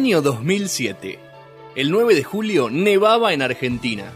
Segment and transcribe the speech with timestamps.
[0.00, 1.18] Año 2007.
[1.74, 4.14] El 9 de julio nevaba en Argentina.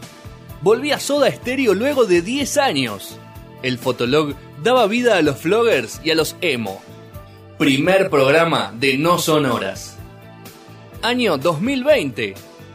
[0.63, 3.19] Volvía Soda Stereo luego de 10 años.
[3.61, 6.81] El Fotolog daba vida a los vloggers y a los emo.
[7.59, 9.95] Primer programa de No Sonoras.
[11.03, 12.33] Año 2020.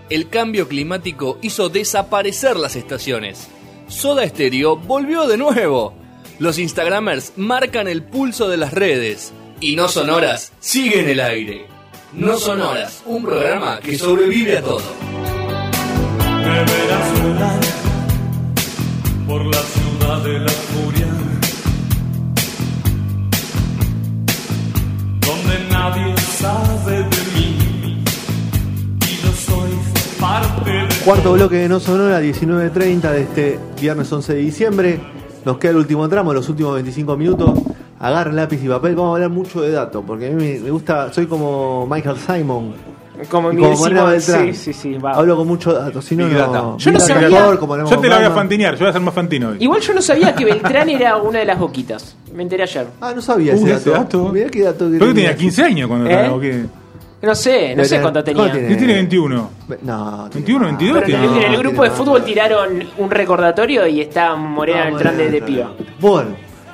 [0.09, 3.49] El cambio climático hizo desaparecer las estaciones.
[3.89, 5.95] Soda Stereo volvió de nuevo.
[6.39, 9.33] Los Instagramers marcan el pulso de las redes.
[9.59, 11.80] Y No Sonoras sigue en el aire.
[12.13, 14.83] No Sonoras, un programa que sobrevive a todo.
[16.19, 17.61] Me verás volar
[19.29, 21.07] por la ciudad de la furia,
[25.21, 28.03] donde nadie sabe de mí
[29.09, 29.71] y yo soy
[30.19, 35.01] parte de Cuarto bloque de No Sonora, 19.30 de este viernes 11 de diciembre.
[35.45, 37.61] Nos queda el último tramo, los últimos 25 minutos.
[38.01, 41.13] Agarren lápiz y papel, vamos a hablar mucho de datos, porque a mí me, gusta,
[41.13, 42.73] soy como Michael Simon.
[43.29, 45.13] Como Miguel como sí, sí, sí, va.
[45.13, 46.79] Hablo con mucho datos, si no, no.
[46.79, 49.03] Yo no sabía- Report, como Yo te la voy a fantinear, yo voy a ser
[49.03, 49.59] más fantino hoy.
[49.61, 52.17] Igual yo no sabía que Beltrán era una de las boquitas.
[52.35, 52.87] Me enteré ayer.
[53.03, 54.03] Ah, no sabía Uy, ese ese dato.
[54.05, 54.29] dato.
[54.33, 56.13] Mirá qué dato que Creo que tenía 15 años cuando ¿Eh?
[56.15, 56.65] estaba, ¿o qué?
[57.21, 58.43] No sé, no sé cuánto tenía.
[58.45, 58.69] ¿cuánto tiene?
[58.69, 59.51] ¿Qué tiene 21?
[59.83, 60.69] No, tiene 21, más.
[60.79, 61.47] 22 Pero en el, tiene.
[61.47, 65.73] en el grupo de fútbol tiraron un recordatorio y está Morena Ah, Beltrán de, piba.
[66.01, 66.31] Bueno,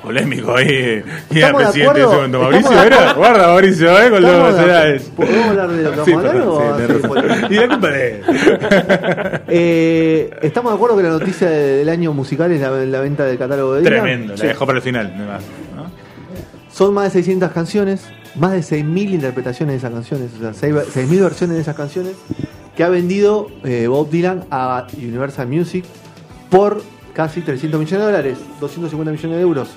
[0.07, 1.03] Polémico ahí.
[1.29, 2.39] ¿Quién era presidente en ese momento?
[2.39, 3.13] ¿Mauricio era?
[3.13, 4.09] Guarda, Mauricio, ¿eh?
[4.09, 5.05] Con los acuerdo.
[5.15, 7.51] ¿Podemos hablar de lo que vamos a hablar o?
[7.51, 8.21] Y la culpa de él.
[9.49, 13.37] eh, estamos de acuerdo que la noticia del año musical es la, la venta del
[13.37, 14.01] catálogo de Dylan.
[14.01, 15.13] Tremendo, la dejó para el final.
[15.75, 15.91] ¿no?
[16.71, 21.21] Son más de 600 canciones, más de 6.000 interpretaciones de esas canciones, o sea, 6.000
[21.21, 22.13] versiones de esas canciones
[22.77, 25.83] que ha vendido eh, Bob Dylan a Universal Music
[26.49, 26.81] por
[27.13, 29.69] casi 300 millones de dólares, 250 millones de euros,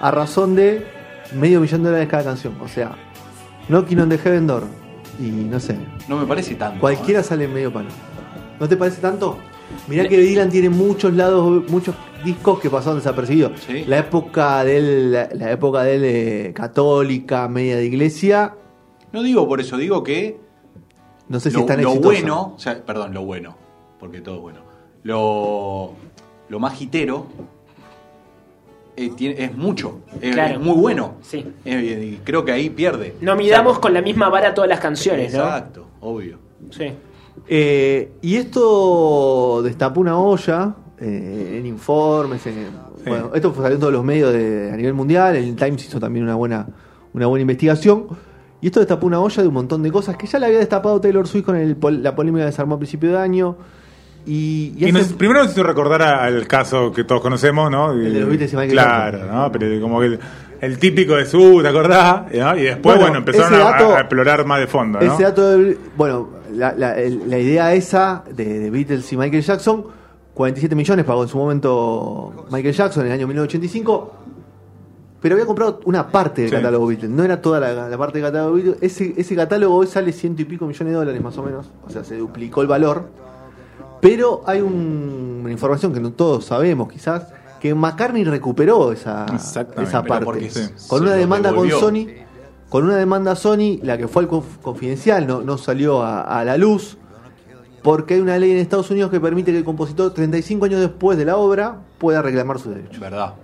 [0.00, 0.86] a razón de
[1.34, 2.54] medio millón de dólares cada canción.
[2.60, 2.96] O sea,
[3.68, 4.64] Knocking on the Heaven Door
[5.20, 5.76] y no sé,
[6.08, 6.80] No me parece tanto.
[6.80, 7.88] cualquiera sale en medio palo.
[8.60, 9.38] ¿No te parece tanto?
[9.86, 11.94] Mirá que Dylan tiene muchos lados, muchos
[12.24, 13.60] discos que pasaron desapercibidos.
[13.66, 13.84] Sí.
[13.86, 18.54] La época de él, la, la época de él eh, católica, media de iglesia,
[19.12, 20.40] No digo por eso, digo que
[21.28, 23.56] no sé si lo, es tan lo bueno, o sea, perdón, lo bueno,
[24.00, 24.60] porque todo es bueno.
[25.02, 25.92] Lo,
[26.48, 27.26] lo más hitero
[28.98, 30.54] eh, tiene- es mucho, es, Claro.
[30.54, 31.14] es muy bueno.
[31.22, 31.44] Sí.
[31.64, 33.14] Eh, y creo que ahí pierde.
[33.20, 35.40] No midamos con la misma vara todas las canciones, ¿no?
[35.44, 36.38] Exacto, obvio.
[36.70, 36.92] Sí.
[37.48, 42.44] Eh, y esto destapó una olla eh, en informes.
[42.46, 45.36] en- bueno, esto salió en todos los medios de- a nivel mundial.
[45.36, 46.66] El Times hizo también una buena,
[47.14, 48.06] una buena investigación.
[48.60, 51.00] Y esto destapó una olla de un montón de cosas que ya le había destapado
[51.00, 53.56] Taylor Swift con el la polémica que se armó a principio de año.
[54.26, 57.92] Y, y nos- primero necesito recordar a- al caso que todos conocemos, ¿no?
[57.92, 59.52] El de los Beatles y Michael Claro, ¿no?
[59.52, 60.18] Pero como que el,
[60.60, 62.22] el típico de su, ¿te acordás?
[62.34, 62.56] ¿No?
[62.56, 65.12] Y después, Bueno, bueno, empezaron a- explorar más de fondo, ¿no?
[65.14, 69.84] Ese dato del- bueno, la, la- la idea esa de, de Beatles y Michael Jackson,
[70.34, 74.14] 47 millones pagó en su momento Michael Jackson en el año 1985,
[75.20, 76.56] pero había comprado una parte del Sí.
[76.56, 78.76] catálogo Beatles, no era toda la, la parte del catálogo Beatles.
[78.82, 81.90] Ese, ese catálogo hoy sale ciento y pico millones de dólares más o menos, o
[81.90, 83.08] sea, se duplicó el valor.
[84.00, 87.26] Pero hay un- una información que no todos sabemos, quizás,
[87.60, 89.26] que McCartney recuperó esa,
[89.82, 90.24] esa parte.
[90.78, 90.86] Sí.
[90.88, 91.68] Con una demanda con.
[91.80, 92.06] Sony,
[92.68, 96.44] con una demanda Sony, la que fue al conf- confidencial, no, no salió a, a
[96.44, 96.98] la luz,
[97.82, 101.16] porque hay una ley en Estados Unidos que permite que el compositor, 35 años después
[101.18, 103.00] de la obra, pueda reclamar sus derechos.
[103.00, 103.34] Verdad.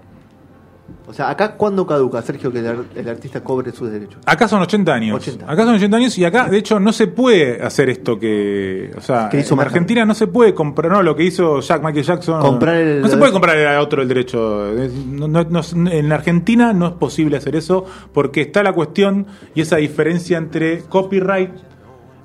[1.06, 4.19] O sea, acá cuándo caduca, Sergio, que el, ar- el artista cobre sus derechos.
[4.27, 5.17] Acá son 80 años.
[5.17, 5.50] 80.
[5.50, 8.91] Acá son 80 años y acá, de hecho, no se puede hacer esto que.
[8.97, 9.61] O sea, ¿Qué hizo en?
[9.61, 10.91] Argentina no se puede comprar.
[10.93, 12.41] No, lo que hizo Jack Michael Jackson.
[12.41, 14.73] Comprar el- no se puede comprar a otro el derecho.
[14.78, 19.27] Es- no- no- no- en Argentina no es posible hacer eso porque está la cuestión
[19.55, 21.50] y esa diferencia entre copyright.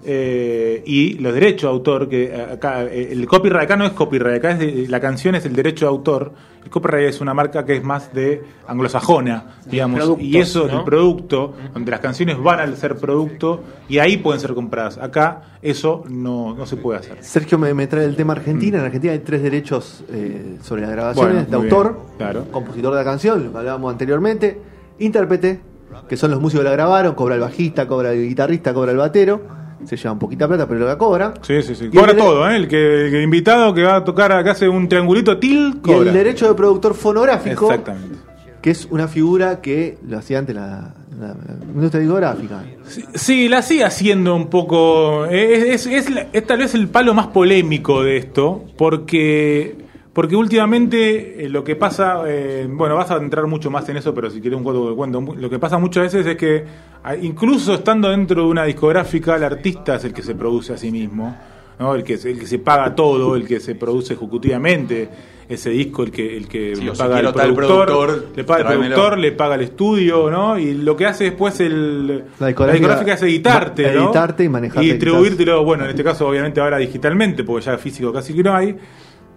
[0.05, 4.37] Eh, y los derechos de autor que acá eh, el copyright acá no es copyright
[4.37, 6.31] acá es de- la canción es el derecho de autor
[6.63, 10.79] el copyright es una marca que es más de anglosajona digamos y eso ¿no?
[10.79, 14.97] el producto, donde las canciones van a ser producto y ahí pueden ser compradas.
[14.97, 17.17] Acá eso no, no se puede hacer.
[17.21, 18.77] Sergio me, me trae el tema Argentina.
[18.79, 22.45] En Argentina hay tres derechos eh, sobre las grabaciones Bueno, de autor, bien, claro.
[22.51, 24.59] compositor de la canción, lo que hablábamos anteriormente,
[24.99, 25.59] intérprete,
[26.07, 28.97] que son los músicos que la grabaron, cobra el bajista, cobra el guitarrista, cobra el
[28.97, 29.41] batero,
[29.85, 31.33] se llevan poquita plata, pero lo que cobra.
[31.41, 31.85] Sí, sí, sí.
[31.91, 32.55] Y Cobra el todo, ¿eh?
[32.55, 35.79] El que, el que invitado que va a tocar acá hace un triangulito til, Y
[35.79, 36.09] cobra.
[36.09, 38.15] el derecho de productor fonográfico, Exactamente.
[38.61, 42.63] que es una figura que lo hacía antes la, la- la industria discográfica.
[42.85, 45.25] Sí, sí, la sigue haciendo un poco.
[45.25, 49.77] Es, es- es la- es tal vez el palo más polémico de esto, porque
[50.13, 54.13] Porque últimamente eh, lo que pasa, eh, bueno, vas a entrar mucho más en eso,
[54.13, 55.35] pero si quieres un cuento, cuento.
[55.37, 56.65] Lo que pasa muchas veces es que,
[57.03, 60.77] ah, incluso estando dentro de una discográfica, el artista es el que se produce a
[60.77, 61.37] sí mismo,
[61.79, 61.93] ¿no?
[61.95, 65.09] el, que, se- el que se paga todo, el que se produce ejecutivamente
[65.47, 68.59] ese disco, el que, el que Sí, si paga al tal productor, productor, le paga
[68.61, 68.95] al tráemelo.
[68.95, 70.59] productor, le paga al estudio, ¿no?
[70.59, 74.05] Y lo que hace después el, La discográfica- es editarte, ¿no?
[74.05, 78.11] editarte y manejarte Y distribuírtelo, bueno, en este caso obviamente ahora digitalmente, porque ya físico
[78.11, 78.75] casi que no hay.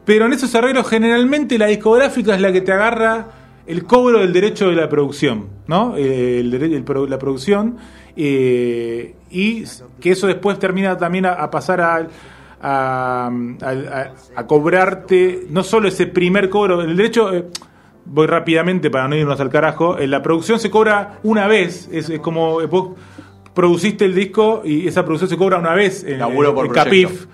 [0.05, 3.27] Pero en esos arreglos generalmente la discográfica es la que te agarra
[3.67, 5.97] el cobro del derecho de la producción, ¿no?
[5.97, 7.77] Eh, El, el la producción.
[8.17, 9.65] eh, y
[10.01, 12.09] que eso después termina también a, a pasar a,
[12.63, 17.33] a, cobrarte no solo ese primer cobro, el derecho...
[17.35, 17.45] eh,
[18.05, 19.97] Voy rápidamente para no irnos al carajo.
[19.97, 21.89] La producción se cobra una vez.
[21.93, 22.97] Es, es como vos
[23.55, 26.57] produciste el disco y esa producción se cobra una vez en, en.
[26.73, 27.27] Capif.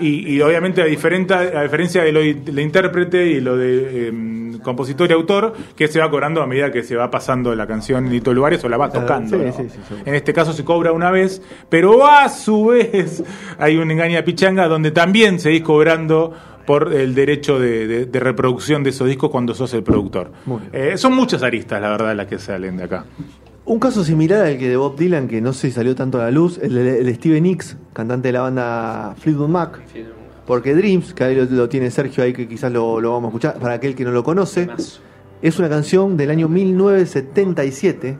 [0.00, 4.08] Y, y obviamente a, diferente, a diferencia de lo de la intérprete y lo de
[4.08, 7.66] em, compositor y autor, que se va cobrando a medida que se va pasando la
[7.66, 9.36] canción en distintos lugares o la va tocando.
[9.38, 9.52] sí, ¿no?
[9.52, 10.06] sí, sí, seguro.
[10.08, 13.22] en este caso se cobra una vez, pero a su vez
[13.58, 16.34] hay un engaña pichanga donde también seguís cobrando
[16.66, 20.30] por el derecho de, de- de reproducción de esos discos cuando sos el productor.
[20.72, 23.04] Eh, son muchas aristas, la verdad, las que salen de acá.
[23.68, 26.30] Un caso similar al que de Bob Dylan, que no se salió tanto a la
[26.30, 29.80] luz, el de, el Steven Nicks, cantante de la banda Fleetwood Mac.
[30.46, 33.28] Porque Dreams, que ahí lo, lo tiene Sergio ahí, que quizás lo, lo vamos a
[33.28, 34.68] escuchar, para aquel que no lo conoce,
[35.42, 38.16] es una canción del año 1977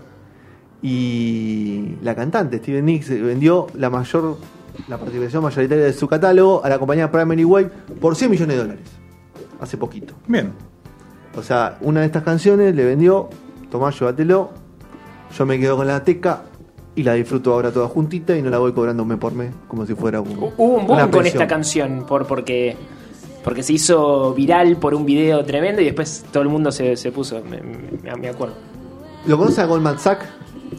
[0.83, 4.37] y la cantante Steven Nicks vendió la mayor
[4.87, 8.63] la participación mayoritaria de su catálogo a la compañía Primary Wave por 100 millones de
[8.63, 8.89] dólares.
[9.63, 10.13] Hace poquito.
[10.27, 10.53] Bien.
[11.35, 13.31] O sea, una de estas canciones le vendió,
[13.71, 14.68] tomá, llévatelo,
[15.37, 16.43] yo me quedo con la teca
[16.95, 19.87] y la disfruto ahora toda juntita y no la voy cobrando mes por mes, como
[19.87, 22.77] si fuera un, Hu- Hubo un boom con esta canción por, porque,
[23.45, 27.13] porque se hizo viral por un video tremendo y después todo el mundo se, se
[27.13, 28.55] puso, me, me- me acuerdo.
[29.27, 30.27] ¿Lo conoce a Goldman Sachs?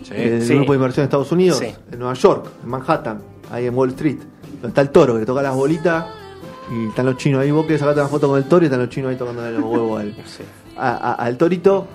[0.04, 0.14] Sí.
[0.16, 0.54] el Sí.
[0.56, 1.74] grupo de inversión de Estados Unidos, Sí.
[1.92, 4.20] en Nueva York, en Manhattan, ahí en Wall Street.
[4.54, 6.06] Donde está el toro que le toca las bolitas
[6.72, 7.50] y están los chinos ahí.
[7.52, 9.64] Vos querés sacarte una foto con el toro y están los chinos ahí tocándole los
[9.64, 10.44] huevos al, Sí.
[10.78, 11.88] a- a- al torito.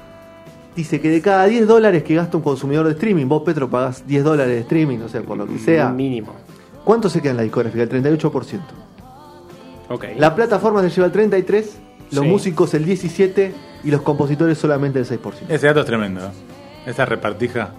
[0.76, 4.04] Dice que de cada 10 dólares que gasta un consumidor de streaming, vos Petro pagás
[4.06, 5.88] 10 dólares de streaming, no sé, por lo que sea.
[5.90, 6.32] Mínimo.
[6.84, 7.82] ¿Cuánto se queda en la discográfica?
[7.84, 8.60] El 38%.
[9.88, 10.04] Ok.
[10.16, 11.64] La plataforma se lleva el 33%,
[12.10, 12.30] los Sí.
[12.30, 13.52] músicos el 17%
[13.84, 15.46] y los compositores solamente el 6%.
[15.48, 16.20] Ese dato es tremendo.
[16.20, 16.30] ¿eh?
[16.86, 17.70] Esa repartija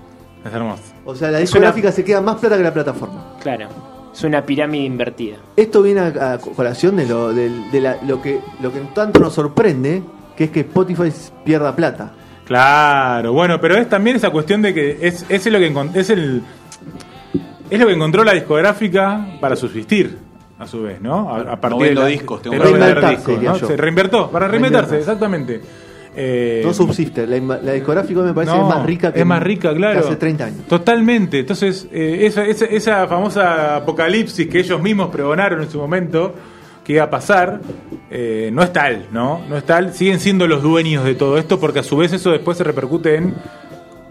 [0.46, 0.82] es hermosa.
[1.04, 3.36] O sea, la discográfica una- se queda más plata que la plataforma.
[3.42, 3.68] Claro.
[4.14, 5.38] Es una pirámide invertida.
[5.58, 9.20] Esto viene a, a colación de, lo, del- de la- lo, que, lo que tanto
[9.20, 10.02] nos sorprende,
[10.38, 11.12] que es que Spotify
[11.44, 12.14] pierda plata.
[12.46, 16.44] Claro, bueno, pero es también esa cuestión de que es, es lo que es el
[17.70, 20.18] es lo que encontró la discográfica para subsistir,
[20.60, 21.34] a su vez, ¿no?
[21.34, 23.68] A, a partir de la- discos, tengo de reinventarse, discos, ¿no?
[23.68, 25.62] Se reinvertó, para reinventarse, exactamente.
[26.18, 27.28] Eh, No subsiste.
[27.28, 30.00] La, discográfica me parece no, es más rica que, es más rica, claro.
[30.00, 30.68] que hace 30 años.
[30.68, 31.40] Totalmente.
[31.40, 36.34] Entonces, eh, esa, esa, esa famosa apocalipsis que ellos mismos pregonaron en su momento
[36.86, 37.60] que iba a pasar,
[38.10, 39.42] eh, no es tal, ¿no?
[39.50, 39.94] No es tal.
[39.94, 43.16] Siguen siendo los dueños de todo esto porque a su vez eso después se repercute
[43.16, 43.34] en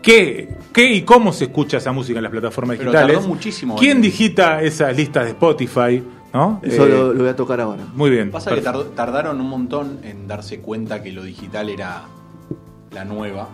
[0.02, 3.16] qué, qué y cómo se escucha esa música en las plataformas Pero digitales.
[3.16, 6.02] tardó muchísimo ¿Quién en- digita esas listas de Spotify?
[6.32, 6.58] ¿no?
[6.64, 7.84] Eso Eh, lo, lo voy a tocar ahora.
[7.94, 8.32] Muy bien.
[8.32, 8.80] Pasa que perfecto.
[8.86, 12.02] tardó- tardaron un montón en darse cuenta que lo digital era
[12.90, 13.48] la nueva.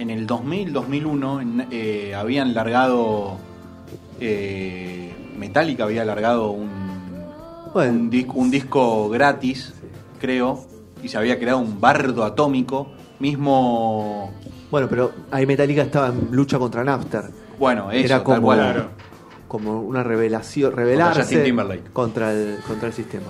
[0.00, 3.36] En el 2000, 2001 en- eh, habían largado
[4.20, 6.68] eh, Metallica había largado un,
[7.72, 7.92] Bueno.
[7.92, 9.72] un, dis- un disco gratis,
[10.20, 10.64] creo,
[11.02, 12.88] y se había creado un bardo atómico,
[13.20, 14.32] mismo
[14.70, 17.24] Bueno, pero ahí Metallica estaba en lucha contra Napster.
[17.58, 18.58] bueno, eso, Era tal como, cual.
[18.58, 18.88] Claro.
[19.48, 21.90] como una revelación, revelarse Justin Timberlake.
[21.92, 23.26] contra el, contra el sistema.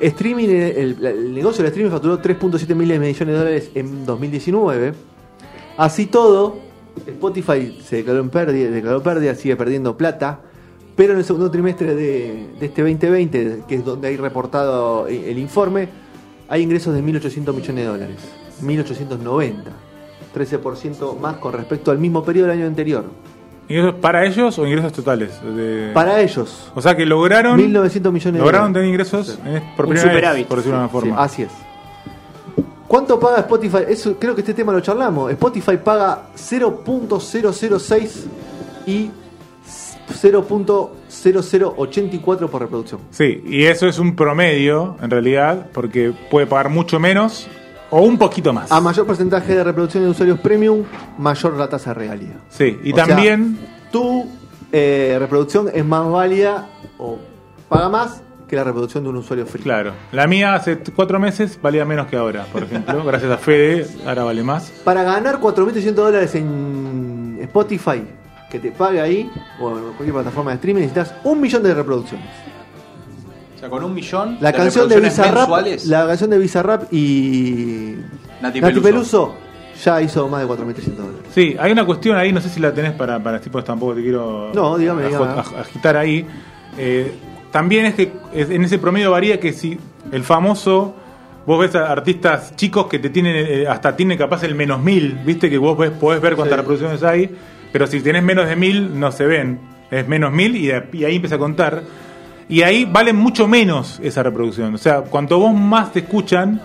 [0.00, 4.94] Streaming, el, el negocio del streaming facturó 3.7 miles de millones de dólares en 2019.
[5.76, 6.56] Así todo,
[7.06, 10.40] Spotify se declaró en pérdida, declaró pérdida, sigue perdiendo plata.
[11.02, 15.24] Pero en el segundo trimestre de, de este 2020, que es donde hay reportado el
[15.24, 15.88] el informe,
[16.48, 18.16] hay ingresos de 1.800 millones de dólares.
[18.62, 19.52] 1.890.
[20.32, 23.04] 13% más con respecto al mismo periodo del año anterior.
[23.68, 25.32] ¿Ingresos para ellos o ingresos totales?
[25.42, 29.38] De- Para ellos, O sea que lograron 1.900 millones de lograron tener ingresos Sí.
[29.44, 30.46] en- por Un primera vez, superávit.
[30.46, 31.20] por decirlo de una Sí, forma.
[31.20, 31.50] así es.
[32.86, 33.78] ¿Cuánto paga Spotify?
[33.88, 35.32] Eso, creo que este tema lo charlamos.
[35.32, 38.26] Spotify paga 0.006
[38.86, 39.10] y
[40.14, 43.00] 0.0084 por reproducción.
[43.10, 47.48] Sí, y eso es un promedio, en realidad, porque puede pagar mucho menos
[47.90, 48.70] o un poquito más.
[48.72, 50.82] A mayor porcentaje de reproducción de usuarios premium,
[51.18, 52.36] mayor la tasa de regalía.
[52.48, 53.58] Sí, y O sea, también,
[53.90, 54.26] tu
[54.72, 57.18] eh, reproducción es más válida o
[57.68, 59.62] paga más que la reproducción de un usuario free.
[59.62, 59.92] Claro.
[60.10, 63.04] La mía hace cuatro meses valía menos que ahora, por ejemplo.
[63.04, 64.70] Gracias a Fede, ahora vale más.
[64.84, 68.02] Para ganar 4.300 dólares en Spotify,
[68.52, 72.26] que te pague ahí, o en cualquier plataforma de streaming, necesitas un millón de reproducciones.
[73.56, 75.48] O sea, con un millón La de canción de Bizarrap,
[75.86, 77.94] la canción de Bizarrap y
[78.42, 78.82] Nati Nati Peluso.
[78.82, 79.34] Peluso
[79.84, 81.20] ya hizo más de 4.300 dólares.
[81.34, 84.02] Sí, hay una cuestión ahí, no sé si la tenés para, para tipo, tampoco te
[84.02, 86.26] quiero No, dígame, aj- agitar ahí.
[86.76, 87.14] Eh,
[87.50, 89.78] también es que en ese promedio varía que si
[90.10, 90.94] el famoso,
[91.46, 95.20] vos ves a artistas chicos que te tienen, eh, hasta tienen capaz el menos mil,
[95.24, 96.60] viste que vos ves, podés ver cuántas Sí.
[96.60, 97.30] reproducciones hay,
[97.72, 99.58] pero si tenés menos de mil no se ven,
[99.90, 101.82] es menos mil y, de- y ahí empieza a contar.
[102.48, 104.74] Y ahí vale mucho menos esa reproducción.
[104.74, 106.60] O sea, cuanto vos más te escuchan,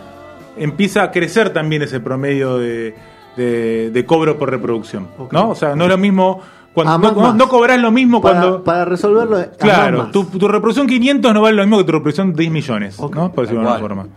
[0.57, 2.95] empieza a crecer también ese promedio de,
[3.37, 5.07] de- de cobro por reproducción.
[5.31, 5.49] ¿No?
[5.51, 6.41] O sea, no es lo mismo.
[6.73, 8.63] Cuando, no, más, no, cobras lo mismo Para, cuando.
[8.63, 10.11] para resolverlo, claro, más.
[10.11, 12.99] tu, tu reproducción 500 no vale lo mismo que tu reproducción 10 millones.
[12.99, 13.31] ¿no?
[13.31, 14.07] Por decirlo de alguna forma.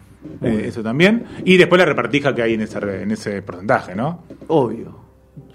[0.43, 1.25] Eh, eso también.
[1.47, 4.25] Y después la repartija que hay en ese, re- en ese porcentaje, ¿no?
[4.49, 5.00] Obvio.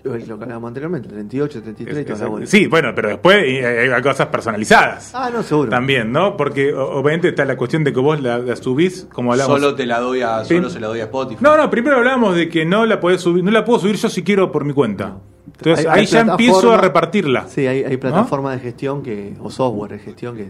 [0.06, 4.02] Es Lo que hablábamos anteriormente, 38, 33 y toda la sí, bueno, pero después hay
[4.04, 5.12] cosas personalizadas.
[5.16, 5.70] Ah, no, seguro.
[5.70, 6.38] También, ¿no?
[6.38, 9.60] Porque obviamente está la cuestión de que vos la, la subís, como hablamos.
[9.60, 10.56] Solo te la doy a, Sí.
[10.58, 11.40] solo se la doy a Spotify.
[11.44, 14.10] No, no, primero hablamos de que no la podés subir, no la puedo subir yo
[14.10, 15.18] si quiero por mi cuenta.
[15.58, 17.48] Entonces Hay- ahí hay ya empiezo a repartirla.
[17.48, 20.50] Sí, hay, hay plataformas de gestión que o software de gestión que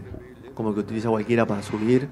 [0.54, 2.08] como que utiliza cualquiera para subir,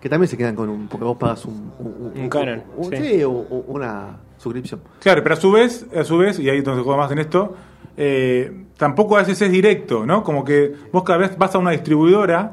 [0.00, 2.96] que también se quedan con un porque vos pagas un un, Un canon, un- sí.
[2.96, 4.80] sí, o- o una suscripción.
[5.00, 7.54] Claro, pero a su vez, a su vez, y ahí entonces juego más en esto,
[7.96, 10.22] eh, tampoco a veces es directo, ¿no?
[10.24, 12.52] Como que vos cada vez vas a una distribuidora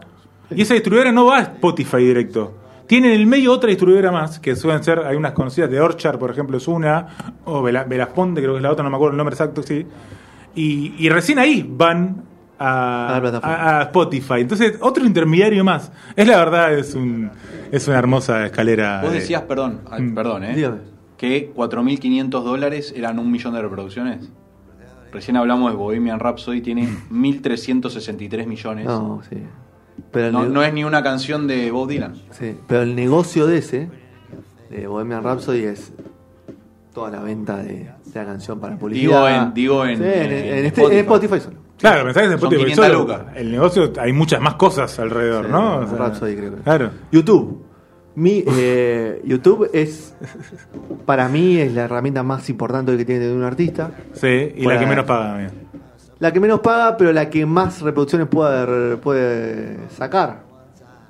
[0.49, 2.53] y esa distribuidora no va a Spotify directo.
[2.87, 6.17] Tiene en el medio otra distribuidora más, que suelen ser, hay unas conocidas de Orchard,
[6.19, 7.07] por ejemplo, es una,
[7.45, 9.85] o Vela- Velasponte, creo que es la otra, no me acuerdo el nombre exacto, sí.
[10.55, 12.23] Y, y recién ahí van
[12.59, 14.41] a, Spotify.
[14.41, 15.91] Entonces, otro intermediario más.
[16.15, 17.29] Es la verdad, es un
[17.71, 19.01] es una hermosa escalera.
[19.01, 20.15] Vos de- decías, perdón, ay, Mm.
[20.15, 20.55] perdón, ¿eh?
[20.55, 20.77] Dígame.
[21.17, 24.29] Que 4.500 dólares eran un millón de reproducciones.
[25.11, 28.85] Recién hablamos de Bohemian Rhapsody, tiene 1.363 millones.
[28.85, 29.37] No, sí.
[30.11, 32.15] Pero No, no es ni una canción de Bob Dylan.
[32.31, 33.89] sí, pero el negocio de ese
[34.69, 35.91] de Bohemian Rhapsody es
[36.93, 37.73] toda la venta de,
[38.05, 39.03] de la canción para publicidad.
[39.09, 40.93] Digo en- digo en- Sí, en en este- Spotify.
[40.93, 41.57] en Spotify solo.
[41.77, 43.21] Claro, pensás que 500 solo, lucas.
[43.35, 45.77] El negocio, hay muchas más cosas alrededor, Sí, ¿no?
[45.79, 46.61] O sea, Rhapsody, creo que.
[46.61, 46.91] Claro.
[47.11, 47.63] YouTube.
[48.15, 50.15] Mi, eh, YouTube es,
[51.05, 53.91] para mí, es la herramienta más importante que tiene que tener un artista.
[54.13, 55.51] Sí, y la que menos paga también.
[56.19, 60.41] La que menos paga, pero la que más reproducciones puede, puede sacar.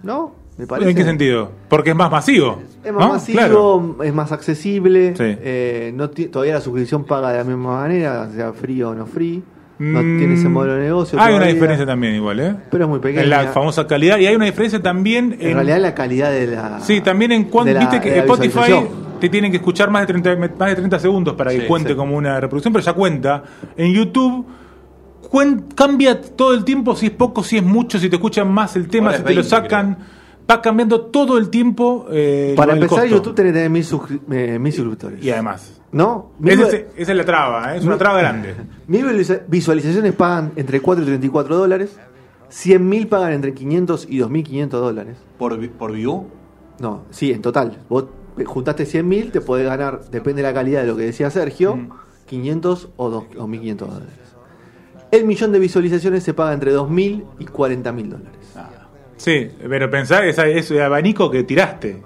[0.03, 0.35] ¿No?
[0.57, 0.89] Me parece.
[0.89, 1.51] ¿En qué sentido?
[1.69, 2.61] Porque es más masivo.
[2.83, 3.13] Es más ¿no?
[3.13, 3.97] masivo, Claro.
[4.03, 5.15] es más accesible.
[5.15, 5.23] Sí.
[5.23, 9.41] eh, no todavía la suscripción paga de la misma manera, sea free o no free.
[9.79, 11.19] No Mm, tiene ese modelo de negocio.
[11.21, 12.55] Hay una diferencia también igual, ¿eh?
[12.71, 13.23] Pero es muy pequeña.
[13.23, 14.17] En la famosa calidad.
[14.17, 16.79] Y hay una diferencia también En realidad, la calidad de la.
[16.81, 17.77] Sí, también en cuanto.
[17.79, 18.87] Viste que Spotify
[19.19, 21.89] te tienen que escuchar más de 30, más de 30 segundos para que Sí, cuente
[21.89, 21.95] sí.
[21.95, 23.43] como una reproducción, pero ya cuenta.
[23.75, 24.45] En YouTube
[25.29, 28.75] cuen- cambia todo el tiempo, si es poco, si es mucho, si te escuchan más
[28.75, 29.97] el tema, Ahora si te lo 20, sacan.
[30.49, 32.07] Va cambiando todo el tiempo.
[32.09, 33.15] eh, Para el empezar, costo.
[33.17, 33.85] YouTube tiene que tener mil,
[34.31, 35.23] eh, mil suscriptores.
[35.23, 35.73] Y además.
[35.91, 36.31] ¿No?
[36.39, 37.77] Mil- Esa es, esa es la traba, ¿eh?
[37.77, 38.53] es una traba grande.
[38.87, 41.97] Mil visualiza- visualizaciones pagan entre 4 y 34 dólares.
[42.51, 45.17] 100.000 pagan entre 500 y 2.500 dólares.
[45.37, 46.27] ¿Por, por view?
[46.79, 47.79] No, sí, en total.
[47.89, 48.05] Vos
[48.45, 51.89] juntaste 100.000, te podés ganar, depende de la calidad de lo que decía Sergio, Mm.
[52.27, 54.09] 500 o, dos- o 1.500 dólares.
[55.11, 58.53] El millón de visualizaciones se paga entre 2.000 y 40.000 dólares.
[59.17, 62.03] Sí, pero pensá esa, ese abanico que tiraste.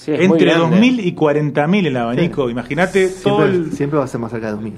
[0.00, 0.78] Sí, Entre grande.
[0.78, 2.48] 2.000 y 40.000 el abanico.
[2.48, 3.72] Imagínate todo Siempre, el.
[3.72, 4.72] siempre va a ser más cerca de 2.000.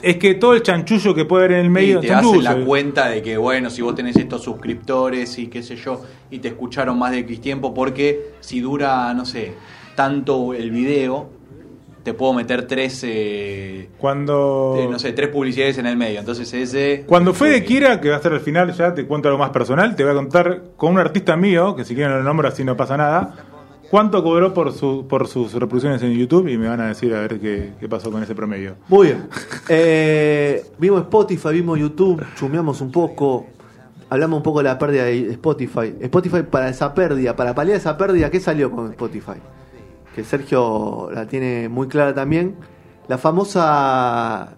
[0.00, 1.98] Es que todo el chanchullo que puede haber en el medio.
[1.98, 2.64] y te hacen la eh.
[2.64, 6.48] cuenta de que, bueno, si vos tenés estos suscriptores y qué sé yo, y te
[6.48, 9.54] escucharon más de X tiempo, porque si dura, no sé,
[9.96, 11.30] tanto el video,
[12.04, 14.76] te puedo meter tres, eh, Cuando.
[14.78, 16.20] eh, no sé, tres publicidades en el medio.
[16.20, 17.04] Entonces ese...
[17.08, 19.96] Cuando Fede quiera, que va a ser al final, ya te cuento algo más personal,
[19.96, 22.76] te voy a contar con un artista mío, que si quieren lo nombro así no
[22.76, 23.34] pasa nada,
[23.90, 27.20] cuánto cobró por, su, por sus reproducciones en YouTube y me van a decir a
[27.20, 28.76] ver qué, qué pasó con ese promedio.
[28.88, 29.28] Muy bien.
[29.68, 33.46] Eh, vimos Spotify, vimos YouTube, chumeamos un poco,
[34.08, 35.94] hablamos un poco de la pérdida de Spotify.
[36.00, 39.40] Spotify para esa pérdida, para paliar esa pérdida, ¿qué salió con Spotify?
[40.14, 42.56] Que Sergio la tiene muy clara también.
[43.08, 44.56] La famosa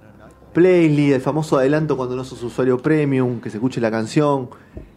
[0.53, 4.51] playlist, el famoso adelanto cuando no sos usuario premium, que se escuche la canción.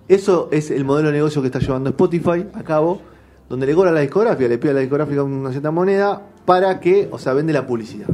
[0.08, 3.02] Eso es el modelo de negocio que está llevando Spotify a cabo,
[3.50, 7.08] donde le cobra la discográfica, le pide a la discográfica una cierta moneda para que,
[7.12, 8.08] o sea, vende la publicidad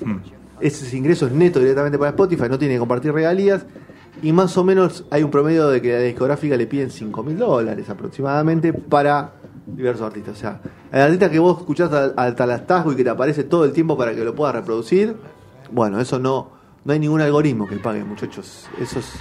[0.00, 0.16] Mm.
[0.60, 3.66] esos ingresos netos directamente para Spotify, no tiene que compartir regalías.
[4.22, 7.38] Y más o menos hay un promedio de que la discográfica le piden 5 mil
[7.38, 9.32] dólares aproximadamente para
[9.66, 10.36] diversos artistas.
[10.36, 13.64] O sea, el artista que vos escuchás al, al talastazgo y que te aparece todo
[13.64, 15.16] el tiempo para que lo puedas reproducir,
[15.70, 16.50] bueno, eso no,
[16.84, 18.66] no hay ningún algoritmo que pague, muchachos.
[18.80, 19.12] Eso es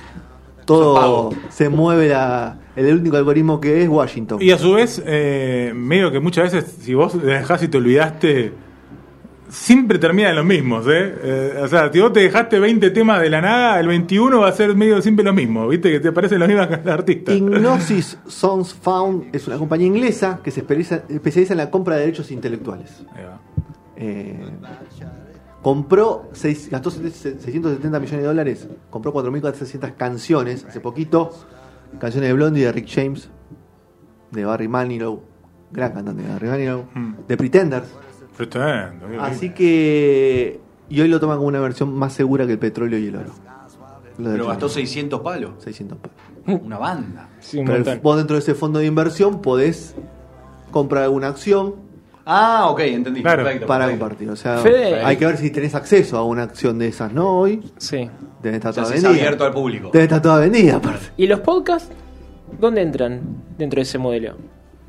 [0.67, 4.39] todo se mueve la, el único algoritmo que es Washington.
[4.41, 8.51] Y a su vez, eh, medio que muchas veces, si vos dejás y te olvidaste,
[9.49, 11.15] siempre terminan los mismos, ¿eh?
[11.23, 14.49] Eh, O sea, si vos te dejaste 20 temas de la nada, el 21 va
[14.49, 15.89] a ser medio siempre lo mismo, ¿viste?
[15.89, 17.33] Que te aparecen los mismos artistas.
[17.33, 22.01] Ignosis Songs Found es una compañía inglesa que se especializa, especializa en la compra de
[22.01, 23.05] derechos intelectuales.
[23.15, 23.39] Ahí va.
[23.95, 24.37] Eh,
[25.61, 31.31] compró, seis- gastó 670 millones de dólares, compró 4.400 canciones hace poquito,
[31.99, 33.29] canciones de Blondie, de Rick James,
[34.31, 35.21] de Barry Manilow,
[35.71, 37.13] gran cantante de Barry Manilow, Mm.
[37.27, 37.87] de Pretenders.
[38.35, 39.19] Pretendo, bien.
[39.21, 40.59] Así que.
[40.89, 43.31] Y hoy lo toman como una versión más segura que el petróleo y el oro.
[44.19, 44.73] Lo Pero gastó Trump.
[44.79, 45.51] 600 palos.
[45.59, 46.61] 600 pesos.
[46.63, 47.29] Una banda.
[47.39, 49.95] Sí, un Pero vos dentro de ese fondo de inversión podés
[50.71, 51.75] comprar alguna acción
[52.29, 53.21] Ah, ok, entendí.
[53.21, 53.43] Claro.
[53.43, 54.03] Perfecto, para perfecto.
[54.05, 54.29] compartir.
[54.29, 57.39] O sea, Fede- hay que ver si tenés acceso a una acción de esas, ¿no?
[57.39, 58.09] Hoy Sí.
[58.43, 59.23] debe estar O sea, toda si vendida.
[59.23, 59.89] abierto al público.
[59.93, 61.05] Debe estar toda vendida, aparte.
[61.15, 61.89] ¿Y los podcasts?
[62.59, 63.21] ¿Dónde entran
[63.57, 64.35] dentro de ese modelo?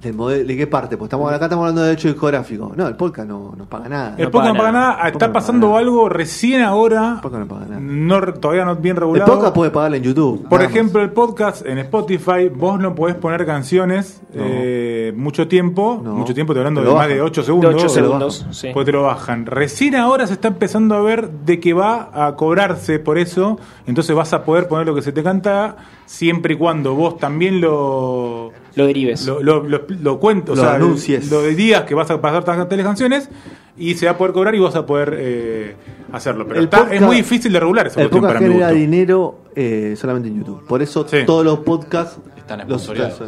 [0.02, 0.96] ¿Del modelo- ¿De qué parte?
[0.96, 2.72] Pues estamos acá estamos hablando de derecho discográfico.
[2.76, 4.14] No, el podcast no, no paga nada.
[4.16, 4.88] El No podcast no paga nada.
[4.94, 5.78] nada, El está pasando nada.
[5.80, 7.80] algo recién ahora, El podcast no paga nada.
[7.80, 9.32] no, todavía no bien El regulado.
[9.32, 10.46] podcast puede pagarle en YouTube.
[10.48, 10.70] Por más.
[10.70, 14.42] ejemplo, el podcast en Spotify, vos no podés poner canciones No.
[14.46, 17.74] eh, mucho tiempo, mucho tiempo, te hablando Te de más de 8 De segundos.
[17.74, 18.52] 8 lo segundos, bajo.
[18.52, 18.68] sí.
[18.72, 19.46] Pues te lo bajan.
[19.46, 23.58] Recién ahora se está empezando a ver de que va a cobrarse por eso.
[23.84, 25.74] Entonces vas a poder poner lo que se te canta
[26.08, 29.26] siempre y cuando vos también lo Lo derives.
[29.26, 31.30] lo, lo, lo, lo cuento, o Lo sea, anuncies.
[31.30, 33.28] lo digas que vas a pasar tantas canciones
[33.76, 35.76] y se va a poder cobrar y vas a poder eh,
[36.10, 36.46] hacerlo.
[36.48, 38.52] Pero El está- podcast- es muy difícil de regular esa El cuestión podcast para mi
[38.54, 38.80] genera gusto.
[38.80, 40.66] dinero eh, solamente en YouTube.
[40.66, 41.18] Por eso Sí.
[41.26, 43.20] todos los podcasts Están sponsoriados.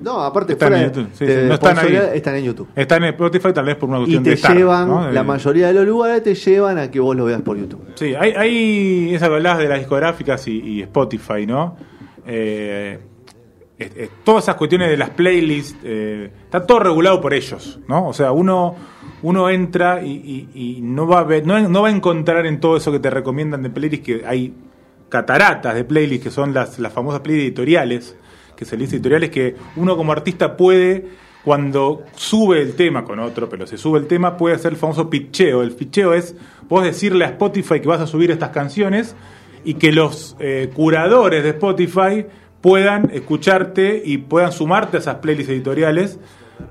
[0.00, 1.98] No, aparte Están fuera en YouTube, sí, de sí, no están ahí.
[2.14, 2.68] están en YouTube.
[2.76, 5.10] Está en Spotify tal vez por una Y cuestión te de estar, llevan, ¿no?
[5.10, 7.80] la Eh, mayoría de los lugares te llevan a que vos lo veas por YouTube.
[7.96, 11.76] Sí, hay, hay esa que hablabas de las discográficas y, y Spotify, ¿no?
[12.28, 12.98] Eh,
[14.24, 18.08] todas esas cuestiones de las playlists, eh, está todo regulado por ellos, ¿no?
[18.08, 18.74] O sea, uno,
[19.22, 22.90] uno entra y, y- no, va a ver, no, va a encontrar en todo eso
[22.90, 24.52] que te recomiendan de playlists que hay
[25.08, 28.16] cataratas de playlists que son las, las famosas playlists editoriales,
[28.56, 31.06] que se dice editoriales que uno como artista puede,
[31.44, 35.08] cuando sube el tema con otro, pero se sube el tema, puede hacer el famoso
[35.08, 35.62] pitcheo.
[35.62, 36.34] El pitcheo es
[36.68, 39.14] vos decirle a Spotify que vas a subir estas canciones
[39.64, 42.26] y que los eh, curadores de Spotify
[42.60, 46.18] puedan escucharte y puedan sumarte a esas playlists editoriales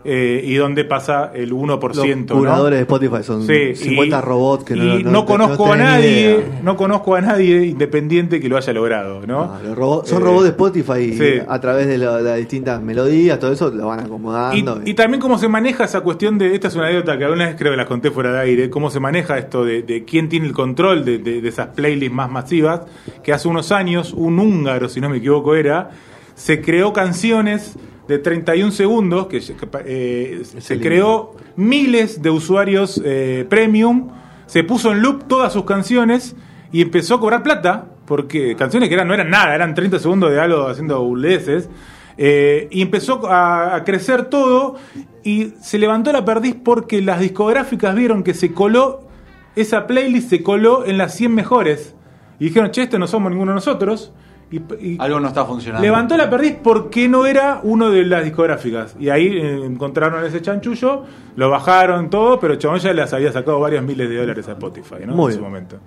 [0.04, 1.80] eh, y donde pasa el 1%.
[2.20, 2.36] Los ¿no?
[2.38, 5.68] curadores de Spotify son Sí, 50 y- robots que no, y no- no no- conozco
[5.68, 6.60] no a nadie, idea.
[6.64, 9.42] no conozco a nadie independiente que lo haya logrado, ¿no?
[9.44, 11.34] Ah, robots- son Eh, robots de Spotify y sí.
[11.48, 14.82] a través de la- las distintas melodías, todo eso lo van Y, acomodando.
[14.86, 17.56] y también cómo se maneja esa cuestión de, esta es una anécdota que alguna vez
[17.58, 20.48] creo que la conté fuera de aire, cómo se maneja esto de, de quién tiene
[20.48, 22.82] el control de, de- de esas playlists más masivas,
[23.24, 25.90] que hace unos años un húngaro, si no me equivoco era,
[26.36, 29.38] se creó canciones de 31 segundos, que,
[29.86, 30.88] eh, se lindo.
[30.90, 34.10] creó miles de usuarios eh, premium,
[34.46, 36.36] se puso en loop todas sus canciones
[36.72, 40.32] y empezó a cobrar plata, porque canciones que eran, no eran nada, eran 30 segundos
[40.32, 41.70] de algo haciendo boludeces,
[42.18, 44.76] eh, y empezó a, a crecer todo
[45.24, 49.08] y se levantó la perdiz porque las discográficas vieron que se coló,
[49.56, 51.96] esa playlist se coló en las 100 mejores.
[52.40, 54.14] Y dijeron, che, este no somos ninguno de nosotros.
[54.50, 55.84] Y, y Algo no está funcionando.
[55.86, 58.96] levantó la perdiz porque no era uno de las discográficas.
[58.98, 61.04] Y ahí eh, encontraron ese chanchullo,
[61.36, 64.96] lo bajaron todo, pero chabón ya les había sacado varios miles de dólares a Spotify,
[65.06, 65.16] ¿no?
[65.16, 65.52] Muy en su bien.
[65.52, 65.78] momento.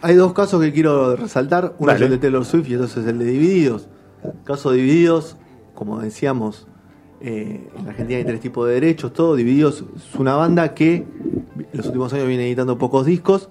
[0.00, 1.74] Hay dos casos que quiero resaltar.
[1.78, 2.06] Uno Dale.
[2.06, 3.88] es el de Taylor Swift y otro es el de Divididos.
[4.44, 5.36] Caso de Divididos,
[5.74, 6.66] como decíamos,
[7.20, 9.12] eh, en Argentina hay tres tipos de derechos.
[9.12, 13.50] Todo Divididos es una banda que en los últimos años viene editando pocos discos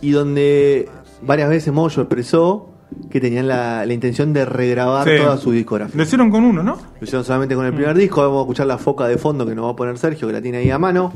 [0.00, 0.88] y donde
[1.20, 2.70] varias veces Moyo expresó
[3.10, 5.16] que tenían la, la intención de regrabar Sí.
[5.16, 5.96] toda su discografía.
[5.96, 6.76] Lo hicieron con uno, ¿no?
[6.76, 8.20] Lo hicieron solamente con el primer disco.
[8.22, 10.40] Vamos a escuchar la foca de fondo que nos va a poner Sergio, que la
[10.42, 11.12] tiene ahí a mano.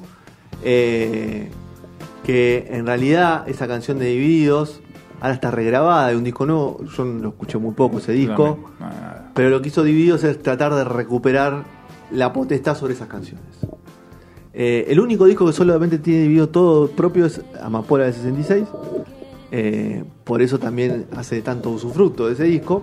[0.65, 1.49] Eh,
[2.25, 4.81] que en realidad esa canción de Divididos
[5.21, 6.81] ahora está regrabada de un disco nuevo.
[6.97, 8.59] Yo lo escuché muy poco ese disco.
[9.35, 11.65] Pero lo que hizo Divididos es tratar de recuperar
[12.11, 13.45] la potestad sobre esas canciones.
[14.53, 18.67] Eh, el único disco que solamente tiene Dividido todo propio es Amapola del 66.
[19.51, 22.83] Eh, por eso también hace tanto usufructo de ese disco.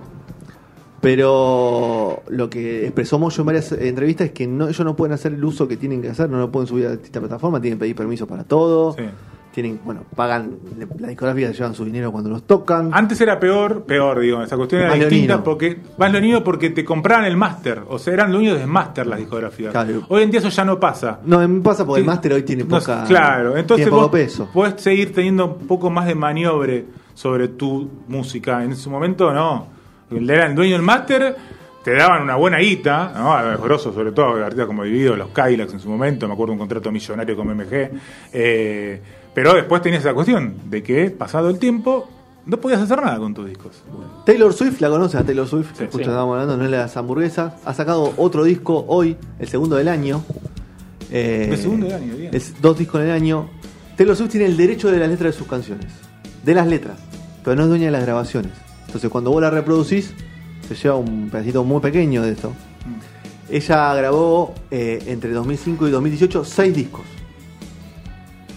[1.00, 5.34] Pero lo que expresó Moyo en varias entrevistas es que no, ellos no pueden hacer
[5.34, 7.82] el uso que tienen que hacer, no lo pueden subir a distintas plataformas, tienen que
[7.82, 9.04] pedir permiso para todo, Sí.
[9.58, 10.60] Tienen, bueno, pagan,
[11.00, 12.92] la discográfica se llevan su dinero cuando los tocan.
[12.94, 16.86] Antes era peor, peor, digo, esa cuestión era Más distinta porque más leonino porque te
[16.86, 19.72] compraban el máster, o sea, eran dueños de máster las discográficas.
[19.72, 20.04] Claro.
[20.10, 21.22] Hoy en día eso ya no pasa.
[21.26, 24.48] No, pasa porque el máster hoy tiene No, poca, claro, entonces poco vos peso.
[24.54, 28.64] podés seguir teniendo un poco más de maniobre sobre tu música.
[28.64, 29.70] En ese momento no.
[30.12, 31.36] Era el dueño del máster,
[31.84, 33.34] te daban una buena guita, ¿no?
[33.34, 36.60] A grosos, sobre todo, artistas como Dividido, los Kylax en su momento, me acuerdo un
[36.60, 37.90] contrato millonario con MMG.
[38.34, 39.02] eh,
[39.38, 42.10] pero después tenías esa cuestión de que, pasado el tiempo,
[42.48, 43.84] no podías hacer nada con tus discos.
[44.26, 45.68] Taylor Swift, ¿la conoces a Taylor Swift?
[45.78, 45.84] Sí.
[45.84, 46.02] Justo Sí.
[46.06, 47.54] estábamos hablando, no es la de las hamburguesas.
[47.64, 50.24] Ha sacado otro disco hoy, el segundo del año.
[51.12, 52.34] Eh, El segundo del año, bien.
[52.34, 53.48] Es dos discos en el año.
[53.96, 55.86] Taylor Swift tiene el derecho de las letras de sus canciones.
[56.44, 56.98] De las letras.
[57.44, 58.54] Pero no es dueña de las grabaciones.
[58.88, 60.16] Entonces cuando vos la reproducís,
[60.68, 62.54] se lleva un pedacito muy pequeño de esto.
[63.52, 67.04] Ella grabó eh, entre 2005 y 2018 seis discos.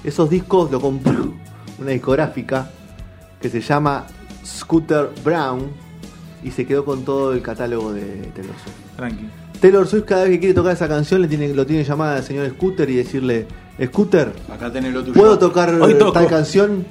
[0.05, 1.33] Esos discos lo compró
[1.79, 2.71] una discográfica
[3.41, 4.07] que se llama
[4.45, 5.69] Scooter Brown
[6.43, 8.03] y se quedó con todo el catálogo de
[8.35, 8.97] Taylor Swift.
[8.97, 9.29] Tranqui.
[9.61, 12.23] Taylor Swift cada vez que quiere tocar esa canción le tiene, lo tiene llamada al
[12.25, 13.47] señor Scooter y decirle,
[13.87, 15.15] Scooter, Acá tenés lo tuyo.
[15.15, 15.79] ¿puedo tocar
[16.15, 16.87] tal canción?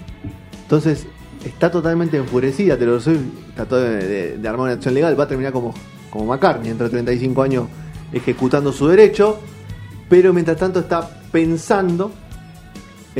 [0.63, 1.07] Entonces
[1.43, 3.21] está totalmente enfurecida Taylor Swift,
[3.55, 5.73] trató de, de- de armar una acción legal, va a terminar como,
[6.11, 7.65] como McCartney, entre 35 años
[8.13, 9.39] ejecutando su derecho,
[10.07, 12.11] pero mientras tanto está pensando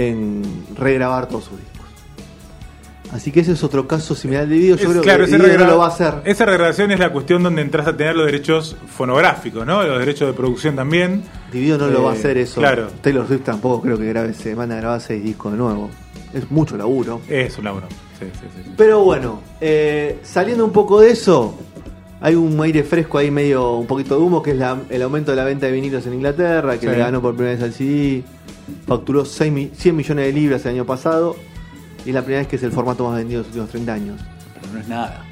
[0.08, 0.42] en
[0.78, 1.70] regrabar todos sus discos.
[3.12, 4.76] Así que ese es otro caso similar de video.
[4.76, 6.14] Yo Es- creo claro, que no lo va a hacer.
[6.26, 9.82] Esa regrabación es la cuestión donde entras a tener los derechos fonográficos, ¿no?
[9.84, 11.24] Los derechos de producción también.
[11.52, 12.62] Dividido no lo va a Eh, hacer eso.
[12.62, 12.88] claro.
[13.02, 15.90] Taylor Swift tampoco creo que grabe, se manda a grabar seis discos de nuevo.
[16.36, 17.20] Es mucho laburo.
[17.28, 17.88] Es un laburo.
[18.20, 18.72] Sí, sí, sí.
[18.78, 21.58] Pero bueno, eh, saliendo un poco de eso,
[22.22, 25.32] hay un aire fresco ahí medio, un poquito de humo, que es la- el aumento
[25.32, 26.92] de la venta de vinilos en Inglaterra, que Sí.
[26.92, 28.24] le ganó por primera vez al CD,
[28.88, 31.36] facturó 6 mi- 100 millones de libras el año pasado,
[32.06, 33.94] y es la primera vez que es el formato más vendido de los últimos 30
[33.94, 34.22] años.
[34.62, 35.26] Pero no es nada.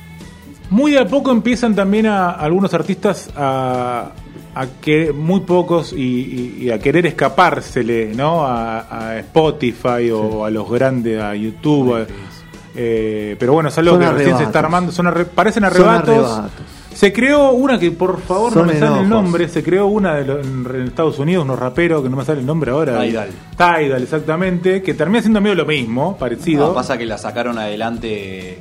[0.69, 4.11] Muy de a poco empiezan también a algunos artistas a,
[4.55, 8.43] a que muy pocos y, y- y a querer escapársele, ¿no?
[8.45, 8.79] A,
[9.11, 12.05] a Spotify o a los grandes, a YouTube.
[12.75, 14.47] eh, pero bueno, es algo Son que recién se arrebatos.
[14.47, 14.91] está armando.
[14.91, 16.41] Son arre- parecen Son arrebatos.
[16.97, 19.47] Se creó una que por favor Son no me sale el nombre.
[19.49, 22.45] Se creó una de los- en, Estados Unidos, unos raperos que no me sale el
[22.47, 22.99] nombre ahora.
[23.03, 23.29] Tidal.
[23.55, 24.81] Tidal, exactamente.
[24.81, 26.69] Que termina siendo medio lo mismo, parecido.
[26.69, 28.57] No, pasa que la sacaron adelante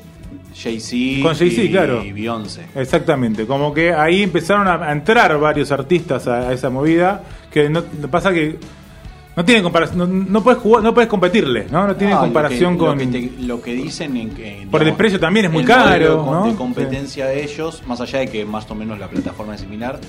[0.55, 2.03] Jay-Z Con Jay-Z, y claro.
[2.03, 2.67] Beyoncé.
[2.75, 7.71] Exactamente, como que ahí empezaron a, a entrar varios artistas a, a esa movida, que
[7.71, 8.59] no pasa que
[9.37, 11.87] no tienen comparación, no, no puedes jugar, no puedes competirle, ¿no?
[11.87, 14.67] No tienen Ah, lo comparación que- con Lo que, te- lo que dicen en que.
[14.71, 16.47] Por el precio también es muy el caro, de ¿no?
[16.47, 20.01] De competencia de ellos, más allá de que más o menos la plataforma es similar,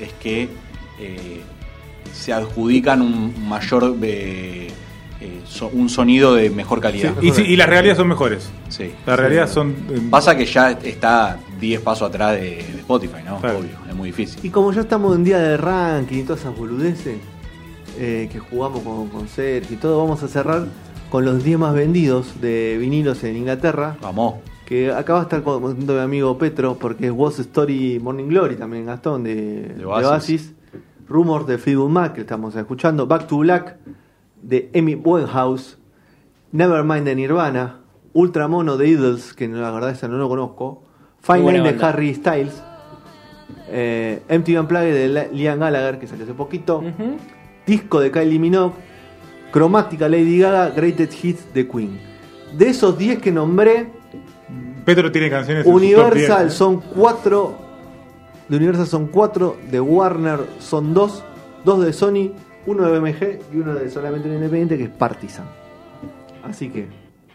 [0.00, 0.48] es que
[1.00, 1.40] eh,
[2.12, 3.96] se adjudican un mayor.
[4.02, 4.68] eh,
[5.20, 7.14] eh, so- un sonido de mejor calidad.
[7.22, 8.50] y, sí, y las realidades son mejores.
[8.68, 8.90] Sí.
[9.06, 13.38] Las realidades son eh, Pasa que ya está 10 pasos atrás de, de Spotify, ¿no?
[13.38, 13.58] Claro.
[13.60, 14.40] Obvio, es muy difícil.
[14.42, 17.16] Y como ya estamos en día de ranking y todas esas boludeces
[17.98, 20.66] eh, que jugamos con, con Sergio y todo, vamos a cerrar
[21.10, 23.96] con los 10 más vendidos de vinilos en Inglaterra.
[24.00, 24.36] Vamos.
[24.66, 28.56] Que acá va a estar contando mi amigo Petro, porque es Was Story Morning Glory
[28.56, 30.54] también, Gastón, de, De de Oasis.
[31.06, 33.06] Rumors de Fleetwood Mac, que estamos escuchando.
[33.06, 33.76] Back to Black,
[34.42, 35.78] de Amy Winehouse.
[36.52, 37.80] Nevermind de Nirvana.
[38.14, 40.82] Ultramono de Idols, que la verdad esa no lo conozco.
[41.20, 41.88] Fine Line de banda.
[41.88, 42.62] Harry Styles.
[43.68, 46.78] Eh, MTV Unplugged de Liam Gallagher, que salió hace poquito.
[46.78, 47.16] Ujú.
[47.66, 48.74] Disco de Kylie Minogue.
[49.50, 50.70] Cromática Lady Gaga.
[50.70, 51.98] Greatest Hits de Queen.
[52.56, 53.88] De esos 10 que nombré,
[54.84, 56.54] Petro tiene canciones en su top Universal 10.
[56.54, 57.58] son 4.
[58.48, 59.56] De Universal son 4.
[59.70, 61.24] De Warner son 2.
[61.64, 62.32] 2 de Sony.
[62.66, 65.46] Uno de BMG y uno de solamente un independiente que es Partisan.
[66.42, 66.88] Así que,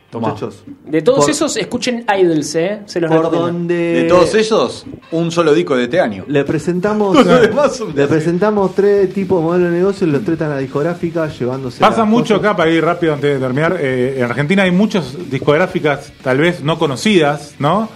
[0.09, 0.29] Tomá.
[0.29, 0.63] muchachos.
[0.85, 2.79] De todos por- esos, escuchen Idols, ¿eh?
[2.85, 3.75] Se los Por donde.
[3.75, 6.25] De todos esos, un solo disco de este año.
[6.27, 7.23] Le presentamos.
[7.41, 10.61] Demás le presentamos tres tipos de modelo de negocio y los tres están a la
[10.61, 11.79] discográfica llevándose.
[11.79, 12.49] Pasa mucho cosas.
[12.49, 16.63] acá, para ir rápido antes de terminar, eh, en Argentina hay muchas discográficas tal vez
[16.63, 17.87] no conocidas, ¿no?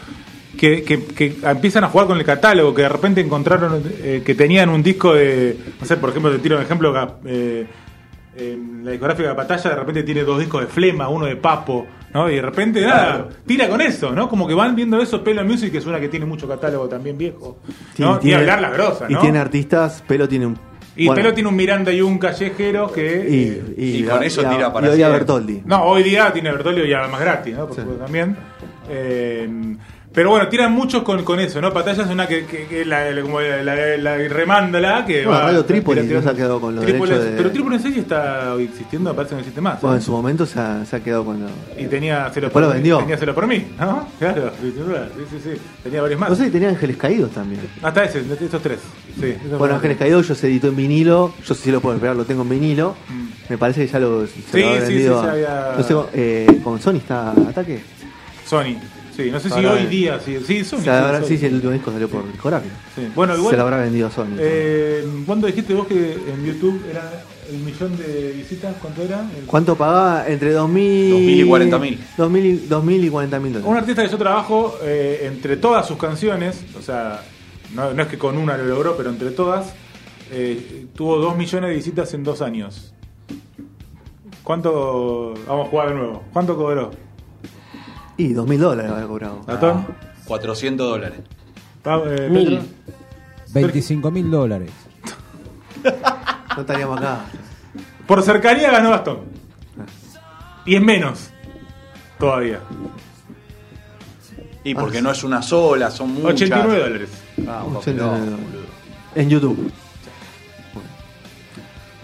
[0.55, 4.35] Que, que- que empiezan a jugar con el catálogo, que de repente encontraron eh, que
[4.35, 6.93] tenían un disco de, no sé, por ejemplo, te tiro un ejemplo,
[7.25, 7.65] eh,
[8.35, 11.85] eh, la discográfica de Batalla de repente tiene dos discos de Flema, uno de Papo,
[12.13, 12.29] ¿no?
[12.29, 14.27] Y de repente, nada, tira con eso, ¿no?
[14.29, 17.17] Como que van viendo eso, Pelo Music, que es una que tiene mucho catálogo también
[17.17, 17.57] viejo,
[17.97, 18.19] ¿no?
[18.21, 19.19] y y hablar la grosa, Y ¿no?
[19.21, 20.57] tiene artistas, Pelo tiene un.
[20.95, 23.25] y bueno, Pelo tiene un Miranda y un Callejero que...
[23.29, 25.09] y, eh, y, y con eso y- tira para y hoy a.
[25.09, 25.61] Bertoldi.
[25.65, 27.65] No, hoy día tiene Bertolio y además gratis, ¿no?
[27.67, 27.81] Por Sí.
[27.81, 28.35] supuesto, también.
[28.89, 29.47] Eh,
[30.13, 31.73] Pero bueno, tiran muchos con, con eso, ¿no?
[31.73, 35.31] Pantalla es una que, que, que la, la- como la, la, la remándola que Bueno,
[35.39, 38.53] va- Radio Trípoli no se ha quedado con los derechos de- Pero Trípoli en está
[38.59, 39.75] existiendo, parece que no existe más.
[39.75, 39.79] ¿eh?
[39.81, 41.47] Bueno, en su momento se ha, se ha quedado con lo...
[41.77, 42.99] Y tenía Después por lo vendió.
[42.99, 44.07] Tenía Celo por mí, ¿no?
[44.19, 44.71] Claro, sí,
[45.31, 45.61] sí, sí.
[45.83, 46.29] Tenía varios más.
[46.29, 47.61] No sé si tenía Ángeles Caídos también.
[47.81, 48.79] Hasta ese, estos tres.
[49.19, 51.33] Sí, esos Bueno, Ángeles Caídos yo se editó en vinilo.
[51.43, 52.95] Yo sí lo puedo esperar, lo tengo en vinilo.
[53.09, 53.27] Mm.
[53.49, 56.59] Me parece que ya lo, se Sí, lo sí, sí, a- había- No sé, eh,
[56.63, 57.81] con Sony está Ataque.
[58.45, 58.75] Sony.
[59.15, 60.19] Sí, no sé si Ahora hoy día.
[60.19, 60.79] Sí, sí Sony.
[60.81, 61.39] Se habrá- sí, sí, Sony.
[61.39, 62.73] sí, el último disco salió por discográfica.
[62.95, 63.07] Sí.
[63.15, 63.55] Bueno, Se igual.
[63.57, 64.35] lo habrá vendido a Sony.
[64.39, 68.75] Eh, ¿Cuándo dijiste vos que en YouTube era el millón de visitas?
[68.81, 69.21] ¿Cuánto era?
[69.37, 70.27] El- ¿Cuánto pagaba?
[70.27, 71.99] Entre 2000, 2000 y 40.000.
[72.17, 73.81] 2000 y, 2000 y 40 mil Un dólares.
[73.81, 77.21] artista que yo trabajo eh, entre todas sus canciones, o sea,
[77.75, 79.73] no, no es que con una lo logró, pero entre todas,
[80.31, 82.93] eh, tuvo 2 millones de visitas en dos años.
[84.43, 85.33] ¿Cuánto?
[85.47, 86.23] Vamos a jugar de nuevo.
[86.33, 86.91] ¿Cuánto cobró?
[88.17, 89.41] Y 2000 dólares había cobrado.
[89.47, 89.87] ¿Latón?
[90.25, 91.19] 400 dólares.
[91.81, 92.59] Pa- eh, Mil.
[92.59, 92.65] Petro?
[93.53, 94.71] 25 mil dólares.
[96.55, 97.19] No estaríamos acá.
[98.07, 99.19] Por cercanía ganó Gastón.
[100.65, 101.29] Y es menos.
[102.19, 102.59] Todavía.
[104.63, 106.43] Y porque no es una sola, son muchas.
[106.49, 107.09] 89 dólares.
[107.47, 108.45] Ah, un 89 papelón, dólares.
[108.51, 108.67] boludo.
[109.15, 109.65] En YouTube.
[109.65, 109.73] Así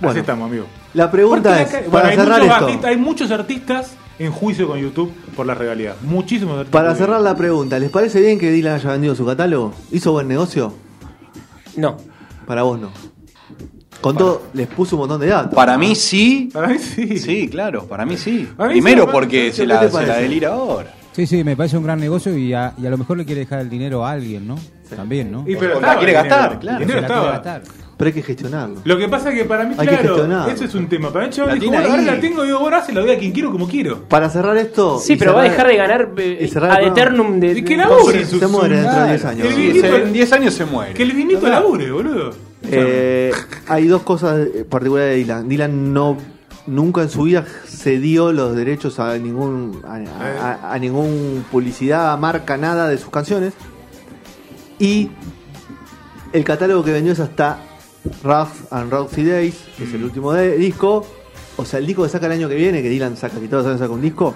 [0.05, 0.65] Bueno, estamos, amigo.
[0.93, 4.31] la pregunta Porque es, acá- para hay, cerrar muchos esto, artistas, hay muchos artistas en
[4.31, 5.95] juicio con YouTube por la regalía.
[6.01, 6.81] Muchísimos artistas.
[6.81, 9.73] para cerrar la pregunta, ¿les parece bien que Dylan haya vendido su catálogo?
[9.91, 10.73] ¿Hizo buen negocio?
[11.77, 11.97] No.
[12.45, 12.91] Para vos no.
[14.01, 15.53] Con todo, les puso un montón de datos.
[15.53, 16.49] Para mí sí.
[16.53, 17.17] Para mí sí.
[17.17, 18.47] Sí, claro, para mí sí.
[18.57, 20.93] Mí Primero sí, porque ¿qué se la, se la delira ahora.
[21.11, 23.41] Sí, sí, me parece un gran negocio y a, y a lo mejor le quiere
[23.41, 24.55] dejar el dinero a alguien, ¿no?
[24.95, 25.43] También, ¿no?
[25.47, 26.79] Y pero O la quiere gastar, claro.
[26.79, 27.61] Dinero Se la quiere gastar.
[27.99, 28.79] Pero hay que gestionarlo.
[28.85, 31.11] Lo que pasa es que para mí, Hay claro, eso es un tema.
[31.11, 33.01] Para mí, chaval, La dijo, bueno, ahora la tengo y digo, bueno, ahora se la
[33.01, 34.03] doy a quien quiero como quiero.
[34.07, 34.99] Para cerrar esto.
[34.99, 37.51] Sí, pero va a dejar de ganar eh, cerrar ad eternum de.
[37.59, 38.23] Y que labure.
[38.25, 39.47] Se muere dentro de 10 años.
[39.53, 40.93] Sí, vinito- en 10 años se muere.
[40.93, 42.31] Que el vinito labure, boludo.
[42.63, 43.33] Eh,
[43.67, 45.49] hay dos cosas eh, particulares de Dylan.
[45.49, 46.15] Dylan no
[46.67, 49.95] nunca en su vida cedió los derechos a ningún a,
[50.41, 53.53] a- a ningún publicidad, marca, nada de sus canciones.
[54.79, 55.09] Y
[56.31, 57.57] el catálogo que vendió es hasta
[58.23, 61.05] Rough and Rousey Days, que es el último de- disco.
[61.57, 63.63] O sea, el disco que saca el año que viene, que Dylan saca, que todos
[63.63, 64.33] los años saca un disco,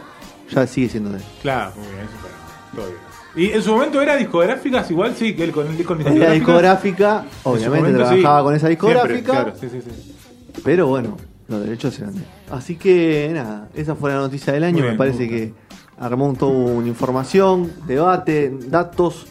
[0.51, 1.23] ya sigue siendo de él.
[1.41, 2.99] Claro, muy bien, eso está todo bien.
[3.35, 6.31] Y en su momento era discográficas, igual sí, que él con el disco En la
[6.31, 8.43] discográfica, obviamente momento, trabajaba sí.
[8.43, 9.31] con esa Siempre, discográfica.
[9.31, 10.15] claro, sí, sí, sí.
[10.63, 12.25] Pero bueno, los derechos eran de él.
[12.51, 14.83] Así que nada, esa fue la noticia del año.
[14.83, 15.53] Me parece que
[15.97, 19.25] armó un, toda una información, debate, datos.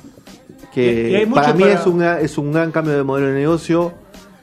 [0.75, 3.35] Que Y- y para mí para- es, un, es un gran cambio de modelo de
[3.35, 3.93] negocio.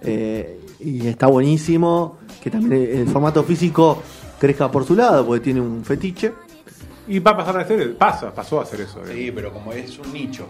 [0.01, 2.17] Eh, y está buenísimo.
[2.41, 4.01] Que también el, formato físico
[4.39, 6.33] crezca por su lado, porque tiene un fetiche.
[7.07, 8.99] Y va a pasar a ser, pasa, pasó a hacer eso.
[9.05, 9.11] eh.
[9.13, 10.45] Sí, pero como es un nicho.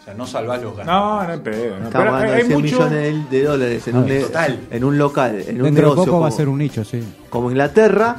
[0.00, 0.86] O sea, no salvás los gatos.
[0.86, 1.78] No, no es pedo.
[1.78, 1.84] No.
[1.86, 2.76] Estamos Pero hablando de hay 100 mucho.
[2.76, 4.60] millones de, dólares en, Ah, un, total.
[4.70, 6.84] en un local, en un Dentro de negocio poco va a como- ser un nicho,
[6.84, 7.02] sí.
[7.28, 8.16] como Inglaterra.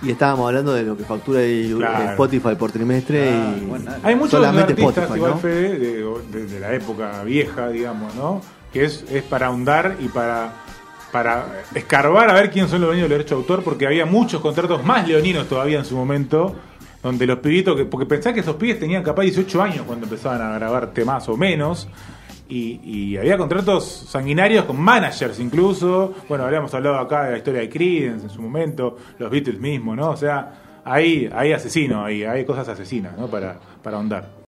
[0.00, 2.10] Y estábamos hablando de lo que factura el- Claro.
[2.10, 3.30] Spotify por trimestre.
[3.32, 3.90] Ah, y bueno.
[4.04, 5.38] Hay muchos solamente artistas, Spotify, igual ¿no?
[5.38, 6.04] Fede, de,
[6.38, 8.40] de- de la época vieja, digamos, ¿no?
[8.72, 10.52] Que es, es para ahondar y para,
[11.12, 14.40] para escarbar a ver quién son los dueños del derecho de autor, porque había muchos
[14.40, 16.54] contratos más leoninos todavía en su momento,
[17.02, 20.42] donde los pibitos, que, porque pensá que esos pibes tenían capaz 18 años cuando empezaban
[20.42, 21.88] a grabar temas o menos.
[22.50, 26.14] Y, había contratos sanguinarios con managers incluso.
[26.28, 29.96] Bueno, habíamos hablado acá de la historia de Creedence en su momento, los Beatles mismos,
[29.96, 30.10] ¿no?
[30.10, 33.26] O sea, hay, hay asesinos, hay, hay cosas asesinas, ¿no?
[33.26, 34.28] Para, para ahondar.